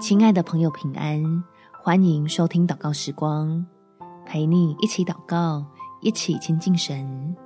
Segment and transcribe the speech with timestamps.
[0.00, 1.22] 亲爱的朋友，平安！
[1.82, 3.64] 欢迎收听祷告时光，
[4.26, 5.64] 陪你一起祷告，
[6.00, 7.36] 一起亲近神。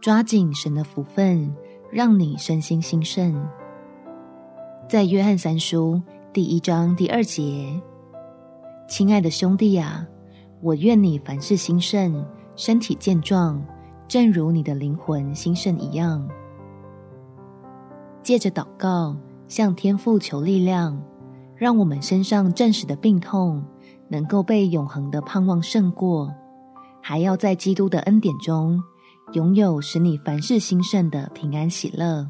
[0.00, 1.52] 抓紧神的福分，
[1.90, 3.44] 让你身心兴盛。
[4.88, 6.00] 在约翰三书
[6.32, 7.80] 第一章第二节，
[8.88, 10.06] 亲爱的兄弟啊，
[10.60, 12.24] 我愿你凡事兴盛，
[12.54, 13.60] 身体健壮，
[14.06, 16.28] 正如你的灵魂兴盛一样。
[18.22, 19.16] 借着祷告，
[19.52, 20.98] 向天父求力量，
[21.54, 23.62] 让我们身上暂时的病痛
[24.08, 26.32] 能够被永恒的盼望胜过，
[27.02, 28.82] 还要在基督的恩典中
[29.34, 32.26] 拥有使你凡事兴盛的平安喜乐。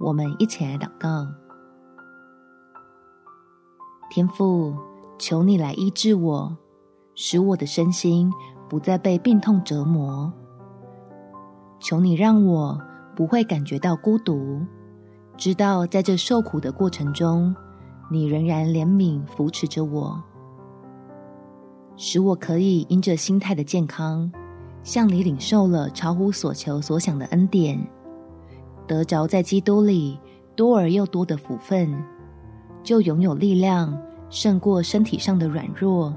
[0.00, 1.28] 我们一起来祷告：
[4.10, 4.74] 天父，
[5.20, 6.56] 求你来医治我，
[7.14, 8.28] 使我的身心
[8.68, 10.32] 不再被病痛折磨。
[11.78, 12.76] 求你让我
[13.14, 14.60] 不会感觉到孤独。
[15.36, 17.54] 知道在这受苦的过程中，
[18.10, 20.22] 你仍然怜悯扶持着我，
[21.96, 24.30] 使我可以因着心态的健康，
[24.84, 27.78] 向你领受了超乎所求所想的恩典，
[28.86, 30.20] 得着在基督里
[30.54, 31.92] 多而又多的福分，
[32.84, 33.98] 就拥有力量
[34.28, 36.14] 胜过身体上的软弱，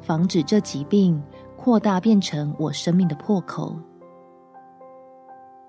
[0.00, 1.20] 防止这疾病
[1.56, 3.76] 扩大变成我生命的破口，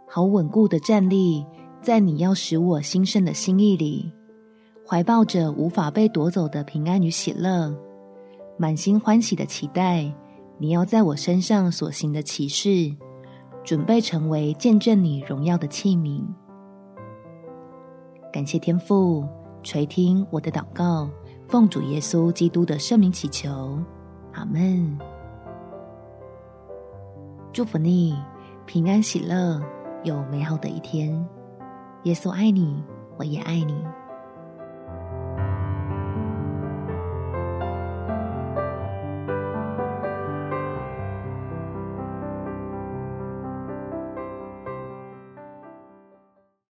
[0.08, 1.45] 好稳固的站立。
[1.81, 4.13] 在你要使我兴盛的心意里，
[4.87, 7.75] 怀抱着无法被夺走的平安与喜乐，
[8.55, 10.13] 满心欢喜的期待
[10.59, 12.95] 你要在我身上所行的奇事，
[13.63, 16.21] 准备成为见证你荣耀的器皿。
[18.31, 19.27] 感谢天父
[19.63, 21.09] 垂听我的祷告，
[21.47, 23.79] 奉主耶稣基督的圣名祈求，
[24.33, 24.99] 阿门。
[27.52, 28.15] 祝福你
[28.67, 29.59] 平安喜乐，
[30.03, 31.27] 有美好的一天。
[32.03, 32.83] 耶稣爱你，
[33.17, 33.75] 我也爱你。